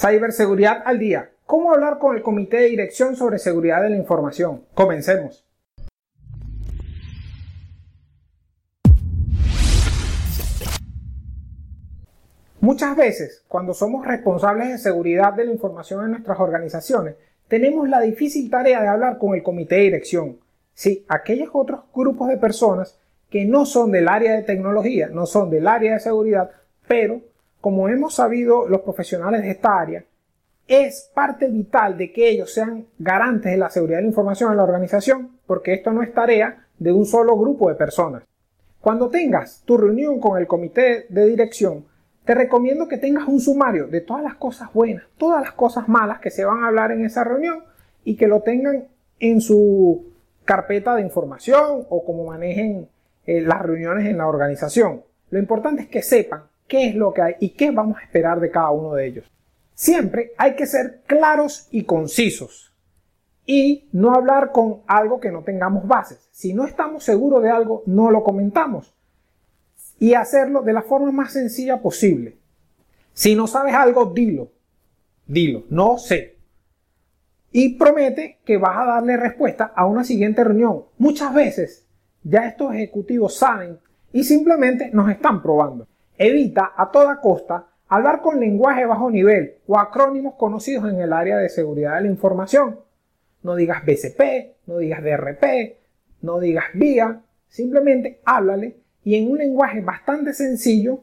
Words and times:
Ciberseguridad 0.00 0.82
al 0.86 0.98
día. 0.98 1.30
¿Cómo 1.44 1.74
hablar 1.74 1.98
con 1.98 2.16
el 2.16 2.22
comité 2.22 2.56
de 2.56 2.68
dirección 2.70 3.16
sobre 3.16 3.38
seguridad 3.38 3.82
de 3.82 3.90
la 3.90 3.96
información? 3.96 4.64
Comencemos. 4.72 5.44
Muchas 12.62 12.96
veces, 12.96 13.44
cuando 13.46 13.74
somos 13.74 14.06
responsables 14.06 14.70
de 14.70 14.78
seguridad 14.78 15.34
de 15.34 15.44
la 15.44 15.52
información 15.52 16.06
en 16.06 16.12
nuestras 16.12 16.40
organizaciones, 16.40 17.16
tenemos 17.48 17.86
la 17.86 18.00
difícil 18.00 18.48
tarea 18.48 18.80
de 18.80 18.88
hablar 18.88 19.18
con 19.18 19.34
el 19.34 19.42
comité 19.42 19.74
de 19.74 19.82
dirección. 19.82 20.38
Sí, 20.72 21.04
aquellos 21.08 21.50
otros 21.52 21.80
grupos 21.94 22.30
de 22.30 22.38
personas 22.38 22.98
que 23.28 23.44
no 23.44 23.66
son 23.66 23.92
del 23.92 24.08
área 24.08 24.34
de 24.34 24.44
tecnología, 24.44 25.08
no 25.08 25.26
son 25.26 25.50
del 25.50 25.68
área 25.68 25.92
de 25.92 26.00
seguridad, 26.00 26.50
pero 26.88 27.20
como 27.60 27.88
hemos 27.88 28.14
sabido 28.14 28.68
los 28.68 28.80
profesionales 28.80 29.42
de 29.42 29.50
esta 29.50 29.78
área, 29.78 30.04
es 30.66 31.10
parte 31.12 31.48
vital 31.48 31.98
de 31.98 32.12
que 32.12 32.30
ellos 32.30 32.52
sean 32.52 32.86
garantes 32.98 33.50
de 33.50 33.58
la 33.58 33.70
seguridad 33.70 33.98
de 33.98 34.02
la 34.02 34.08
información 34.08 34.50
en 34.50 34.56
la 34.56 34.64
organización, 34.64 35.38
porque 35.46 35.74
esto 35.74 35.92
no 35.92 36.02
es 36.02 36.14
tarea 36.14 36.66
de 36.78 36.92
un 36.92 37.06
solo 37.06 37.36
grupo 37.36 37.68
de 37.68 37.74
personas. 37.74 38.22
Cuando 38.80 39.08
tengas 39.08 39.62
tu 39.64 39.76
reunión 39.76 40.20
con 40.20 40.38
el 40.38 40.46
comité 40.46 41.06
de 41.08 41.26
dirección, 41.26 41.84
te 42.24 42.34
recomiendo 42.34 42.86
que 42.86 42.98
tengas 42.98 43.26
un 43.26 43.40
sumario 43.40 43.88
de 43.88 44.00
todas 44.00 44.22
las 44.22 44.36
cosas 44.36 44.72
buenas, 44.72 45.04
todas 45.18 45.42
las 45.42 45.52
cosas 45.52 45.88
malas 45.88 46.20
que 46.20 46.30
se 46.30 46.44
van 46.44 46.62
a 46.62 46.68
hablar 46.68 46.92
en 46.92 47.04
esa 47.04 47.24
reunión 47.24 47.64
y 48.04 48.16
que 48.16 48.28
lo 48.28 48.42
tengan 48.42 48.86
en 49.18 49.40
su 49.40 50.12
carpeta 50.44 50.94
de 50.94 51.02
información 51.02 51.84
o 51.88 52.04
como 52.04 52.24
manejen 52.24 52.88
eh, 53.26 53.40
las 53.40 53.60
reuniones 53.60 54.06
en 54.06 54.18
la 54.18 54.28
organización. 54.28 55.02
Lo 55.30 55.38
importante 55.38 55.82
es 55.82 55.88
que 55.88 56.02
sepan 56.02 56.44
qué 56.70 56.86
es 56.86 56.94
lo 56.94 57.12
que 57.12 57.20
hay 57.20 57.34
y 57.40 57.50
qué 57.50 57.72
vamos 57.72 57.98
a 57.98 58.04
esperar 58.04 58.38
de 58.38 58.50
cada 58.50 58.70
uno 58.70 58.94
de 58.94 59.06
ellos. 59.06 59.30
Siempre 59.74 60.32
hay 60.38 60.54
que 60.54 60.66
ser 60.66 61.02
claros 61.04 61.66
y 61.72 61.82
concisos 61.82 62.72
y 63.44 63.88
no 63.92 64.14
hablar 64.14 64.52
con 64.52 64.82
algo 64.86 65.18
que 65.18 65.32
no 65.32 65.42
tengamos 65.42 65.86
bases. 65.86 66.28
Si 66.30 66.54
no 66.54 66.64
estamos 66.64 67.02
seguros 67.02 67.42
de 67.42 67.50
algo, 67.50 67.82
no 67.86 68.12
lo 68.12 68.22
comentamos 68.22 68.94
y 69.98 70.14
hacerlo 70.14 70.62
de 70.62 70.72
la 70.72 70.82
forma 70.82 71.10
más 71.10 71.32
sencilla 71.32 71.82
posible. 71.82 72.38
Si 73.14 73.34
no 73.34 73.48
sabes 73.48 73.74
algo, 73.74 74.06
dilo. 74.06 74.52
Dilo, 75.26 75.64
no 75.70 75.98
sé. 75.98 76.38
Y 77.50 77.74
promete 77.76 78.38
que 78.44 78.58
vas 78.58 78.78
a 78.78 78.84
darle 78.84 79.16
respuesta 79.16 79.72
a 79.74 79.86
una 79.86 80.04
siguiente 80.04 80.44
reunión. 80.44 80.84
Muchas 80.98 81.34
veces 81.34 81.88
ya 82.22 82.46
estos 82.46 82.72
ejecutivos 82.74 83.36
saben 83.36 83.80
y 84.12 84.22
simplemente 84.22 84.90
nos 84.92 85.10
están 85.10 85.42
probando. 85.42 85.89
Evita 86.22 86.74
a 86.76 86.90
toda 86.90 87.18
costa 87.18 87.64
hablar 87.88 88.20
con 88.20 88.38
lenguaje 88.38 88.84
bajo 88.84 89.10
nivel 89.10 89.54
o 89.66 89.78
acrónimos 89.78 90.34
conocidos 90.34 90.92
en 90.92 91.00
el 91.00 91.14
área 91.14 91.38
de 91.38 91.48
seguridad 91.48 91.94
de 91.94 92.02
la 92.02 92.08
información. 92.08 92.78
No 93.42 93.56
digas 93.56 93.86
BCP, 93.86 94.66
no 94.66 94.76
digas 94.76 95.02
DRP, 95.02 95.78
no 96.20 96.38
digas 96.38 96.66
VIA, 96.74 97.22
simplemente 97.48 98.20
háblale 98.26 98.76
y 99.02 99.14
en 99.14 99.30
un 99.30 99.38
lenguaje 99.38 99.80
bastante 99.80 100.34
sencillo, 100.34 101.00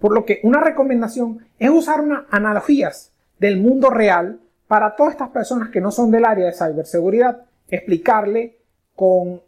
por 0.00 0.12
lo 0.12 0.26
que 0.26 0.40
una 0.42 0.60
recomendación 0.60 1.46
es 1.58 1.70
usar 1.70 2.02
unas 2.02 2.24
analogías 2.28 3.14
del 3.38 3.56
mundo 3.56 3.88
real 3.88 4.38
para 4.66 4.96
todas 4.96 5.12
estas 5.12 5.30
personas 5.30 5.70
que 5.70 5.80
no 5.80 5.90
son 5.90 6.10
del 6.10 6.26
área 6.26 6.44
de 6.44 6.52
ciberseguridad, 6.52 7.46
explicarle 7.68 8.58
con 8.94 9.40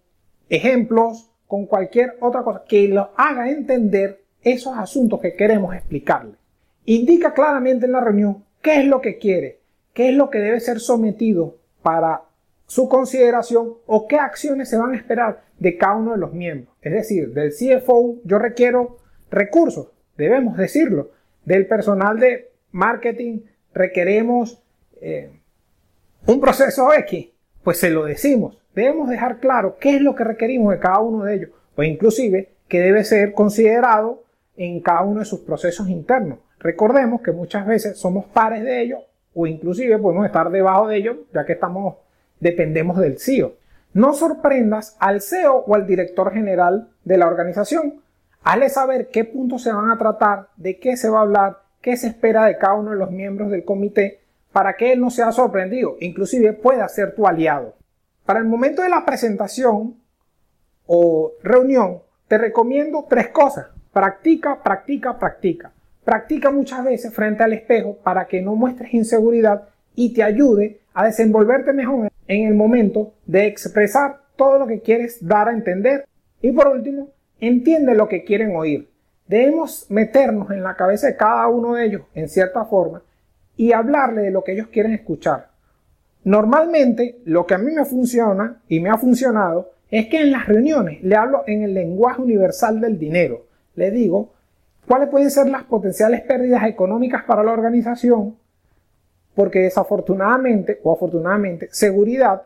ejemplos, 0.48 1.30
con 1.46 1.66
cualquier 1.66 2.16
otra 2.20 2.42
cosa 2.42 2.64
que 2.66 2.88
lo 2.88 3.10
haga 3.18 3.50
entender 3.50 4.19
esos 4.42 4.77
asuntos 4.77 5.20
que 5.20 5.34
queremos 5.34 5.74
explicarle. 5.74 6.34
Indica 6.84 7.34
claramente 7.34 7.86
en 7.86 7.92
la 7.92 8.00
reunión 8.00 8.44
qué 8.62 8.80
es 8.80 8.86
lo 8.86 9.00
que 9.00 9.19
quiere, 9.19 9.60
qué 9.92 10.10
es 10.10 10.14
lo 10.14 10.30
que 10.30 10.38
debe 10.38 10.60
ser 10.60 10.80
sometido 10.80 11.56
para 11.82 12.22
su 12.66 12.88
consideración 12.88 13.74
o 13.86 14.06
qué 14.06 14.16
acciones 14.16 14.69
se 14.69 14.78
van 14.78 14.92
a 14.92 14.97
esperar 14.97 15.42
de 15.58 15.77
cada 15.77 15.97
uno 15.97 16.12
de 16.12 16.19
los 16.19 16.32
miembros. 16.32 16.75
Es 16.82 16.92
decir, 16.92 17.32
del 17.32 17.50
CFO 17.50 18.16
yo 18.25 18.38
requiero 18.38 18.98
recursos, 19.31 19.88
debemos 20.16 20.56
decirlo. 20.56 21.10
Del 21.44 21.66
personal 21.66 22.20
de 22.20 22.53
marketing 22.70 23.41
requeremos 23.75 24.62
eh, 25.00 25.31
un 26.26 26.41
proceso 26.41 26.93
X, 26.93 27.31
pues 27.64 27.78
se 27.78 27.91
lo 27.91 28.04
decimos. 28.04 28.59
Debemos 28.75 29.09
dejar 29.09 29.41
claro 29.41 29.76
qué 29.81 29.97
es 29.97 30.03
lo 30.03 30.14
que 30.14 30.25
requerimos 30.25 30.72
de 30.72 30.78
cada 30.78 31.00
uno 31.00 31.25
de 31.25 31.34
ellos, 31.34 31.50
o 31.76 31.82
inclusive 31.82 32.50
que 32.69 32.81
debe 32.81 33.04
ser 33.04 33.32
considerado 33.32 34.22
en 34.60 34.81
cada 34.81 35.00
uno 35.00 35.21
de 35.21 35.25
sus 35.25 35.41
procesos 35.41 35.88
internos. 35.88 36.38
Recordemos 36.59 37.22
que 37.22 37.32
muchas 37.32 37.66
veces 37.66 37.97
somos 37.97 38.26
pares 38.26 38.62
de 38.62 38.82
ellos 38.82 39.00
o 39.34 39.47
inclusive 39.47 39.97
podemos 39.97 40.26
estar 40.26 40.50
debajo 40.50 40.87
de 40.87 40.98
ellos, 40.98 41.16
ya 41.32 41.47
que 41.47 41.54
estamos 41.54 41.97
dependemos 42.41 42.99
del 42.99 43.19
CEO. 43.19 43.54
No 43.94 44.12
sorprendas 44.12 44.97
al 45.00 45.22
CEO 45.22 45.65
o 45.66 45.75
al 45.75 45.87
director 45.87 46.31
general 46.34 46.91
de 47.04 47.16
la 47.16 47.26
organización. 47.26 48.03
Hazle 48.43 48.69
saber 48.69 49.09
qué 49.09 49.25
puntos 49.25 49.62
se 49.62 49.72
van 49.72 49.91
a 49.91 49.97
tratar, 49.97 50.49
de 50.59 50.78
qué 50.78 50.99
se 50.99 51.09
va 51.09 51.20
a 51.20 51.22
hablar, 51.22 51.62
qué 51.81 51.97
se 51.97 52.09
espera 52.09 52.44
de 52.44 52.59
cada 52.59 52.75
uno 52.75 52.91
de 52.91 52.99
los 52.99 53.10
miembros 53.10 53.50
del 53.50 53.65
comité 53.65 54.20
para 54.53 54.76
que 54.76 54.93
él 54.93 55.00
no 55.00 55.09
sea 55.09 55.32
sorprendido, 55.32 55.97
inclusive 56.00 56.53
pueda 56.53 56.87
ser 56.88 57.15
tu 57.15 57.26
aliado. 57.26 57.76
Para 58.26 58.41
el 58.41 58.47
momento 58.47 58.82
de 58.82 58.91
la 58.91 59.06
presentación 59.06 59.97
o 60.87 61.32
reunión, 61.43 62.03
te 62.28 62.37
recomiendo 62.37 63.06
tres 63.09 63.28
cosas. 63.28 63.69
Practica, 63.92 64.62
practica, 64.62 65.18
practica. 65.18 65.72
Practica 66.04 66.50
muchas 66.50 66.84
veces 66.84 67.12
frente 67.12 67.42
al 67.42 67.52
espejo 67.52 67.96
para 68.02 68.26
que 68.26 68.40
no 68.40 68.54
muestres 68.54 68.94
inseguridad 68.94 69.68
y 69.94 70.14
te 70.14 70.22
ayude 70.22 70.80
a 70.94 71.06
desenvolverte 71.06 71.72
mejor 71.72 72.10
en 72.28 72.46
el 72.46 72.54
momento 72.54 73.14
de 73.26 73.46
expresar 73.46 74.20
todo 74.36 74.60
lo 74.60 74.66
que 74.66 74.80
quieres 74.80 75.26
dar 75.26 75.48
a 75.48 75.52
entender. 75.52 76.06
Y 76.40 76.52
por 76.52 76.68
último, 76.68 77.08
entiende 77.40 77.94
lo 77.94 78.08
que 78.08 78.24
quieren 78.24 78.54
oír. 78.54 78.88
Debemos 79.26 79.86
meternos 79.90 80.50
en 80.50 80.62
la 80.62 80.76
cabeza 80.76 81.08
de 81.08 81.16
cada 81.16 81.48
uno 81.48 81.74
de 81.74 81.86
ellos 81.86 82.02
en 82.14 82.28
cierta 82.28 82.64
forma 82.64 83.02
y 83.56 83.72
hablarle 83.72 84.22
de 84.22 84.30
lo 84.30 84.42
que 84.44 84.52
ellos 84.52 84.68
quieren 84.68 84.92
escuchar. 84.92 85.50
Normalmente, 86.24 87.18
lo 87.24 87.46
que 87.46 87.54
a 87.54 87.58
mí 87.58 87.72
me 87.72 87.84
funciona 87.84 88.60
y 88.68 88.80
me 88.80 88.90
ha 88.90 88.98
funcionado 88.98 89.72
es 89.90 90.06
que 90.06 90.20
en 90.20 90.30
las 90.30 90.46
reuniones 90.46 91.02
le 91.02 91.16
hablo 91.16 91.42
en 91.46 91.62
el 91.62 91.74
lenguaje 91.74 92.22
universal 92.22 92.80
del 92.80 92.98
dinero. 92.98 93.50
Le 93.80 93.91
digo 93.91 94.34
cuáles 94.86 95.08
pueden 95.08 95.30
ser 95.30 95.48
las 95.48 95.64
potenciales 95.64 96.20
pérdidas 96.20 96.64
económicas 96.64 97.24
para 97.24 97.42
la 97.42 97.52
organización, 97.52 98.36
porque 99.34 99.60
desafortunadamente 99.60 100.80
o 100.82 100.92
afortunadamente, 100.92 101.68
seguridad 101.72 102.42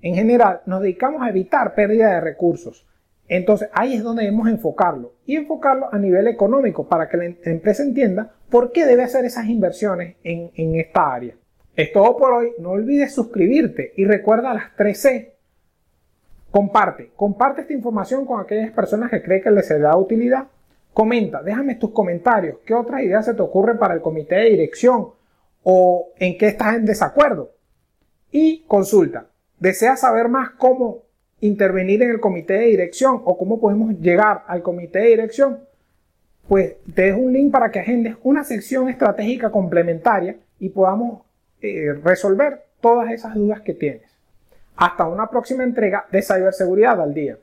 en 0.00 0.14
general 0.14 0.62
nos 0.64 0.80
dedicamos 0.80 1.20
a 1.20 1.28
evitar 1.28 1.74
pérdida 1.74 2.14
de 2.14 2.20
recursos. 2.22 2.86
Entonces 3.28 3.68
ahí 3.74 3.92
es 3.92 4.02
donde 4.02 4.22
debemos 4.22 4.48
enfocarlo 4.48 5.12
y 5.26 5.36
enfocarlo 5.36 5.92
a 5.92 5.98
nivel 5.98 6.28
económico 6.28 6.88
para 6.88 7.10
que 7.10 7.18
la 7.18 7.26
em-, 7.26 7.36
empresa 7.44 7.82
entienda 7.82 8.32
por 8.48 8.72
qué 8.72 8.86
debe 8.86 9.02
hacer 9.02 9.26
esas 9.26 9.50
inversiones 9.50 10.16
en, 10.24 10.76
esta 10.76 11.12
área. 11.12 11.34
Es 11.76 11.92
todo 11.92 12.16
por 12.16 12.32
hoy. 12.32 12.52
No 12.58 12.70
olvides 12.70 13.14
suscribirte 13.14 13.92
y 13.98 14.06
recuerda 14.06 14.54
las 14.54 14.74
3C. 14.78 15.34
Comparte. 16.50 17.10
Comparte 17.16 17.60
esta 17.60 17.74
información 17.74 18.24
con 18.24 18.40
aquellas 18.40 18.72
personas 18.72 19.10
que 19.10 19.22
creen 19.22 19.42
que 19.42 19.50
les 19.50 19.68
da 19.68 19.94
utilidad. 19.94 20.48
Comenta. 20.92 21.42
Déjame 21.42 21.76
tus 21.76 21.90
comentarios. 21.90 22.58
¿Qué 22.64 22.74
otras 22.74 23.02
ideas 23.02 23.24
se 23.24 23.34
te 23.34 23.42
ocurren 23.42 23.78
para 23.78 23.94
el 23.94 24.00
comité 24.00 24.36
de 24.36 24.50
dirección? 24.50 25.08
o 25.62 26.12
en 26.18 26.38
qué 26.38 26.48
estás 26.48 26.76
en 26.76 26.86
desacuerdo. 26.86 27.52
Y 28.30 28.64
consulta. 28.66 29.26
¿Deseas 29.58 30.00
saber 30.00 30.28
más 30.28 30.50
cómo 30.50 31.02
intervenir 31.40 32.02
en 32.02 32.10
el 32.10 32.20
comité 32.20 32.54
de 32.54 32.66
dirección 32.66 33.20
o 33.24 33.36
cómo 33.36 33.60
podemos 33.60 33.94
llegar 33.98 34.44
al 34.46 34.62
comité 34.62 35.00
de 35.00 35.08
dirección? 35.08 35.60
Pues 36.48 36.74
te 36.94 37.02
dejo 37.02 37.18
un 37.18 37.32
link 37.32 37.52
para 37.52 37.70
que 37.70 37.80
agendes 37.80 38.16
una 38.22 38.44
sección 38.44 38.88
estratégica 38.88 39.50
complementaria 39.50 40.36
y 40.58 40.70
podamos 40.70 41.22
eh, 41.60 41.92
resolver 42.02 42.64
todas 42.80 43.10
esas 43.10 43.34
dudas 43.34 43.60
que 43.60 43.74
tienes. 43.74 44.10
Hasta 44.76 45.06
una 45.06 45.28
próxima 45.28 45.62
entrega 45.62 46.06
de 46.10 46.22
ciberseguridad 46.22 47.00
al 47.00 47.12
día. 47.12 47.36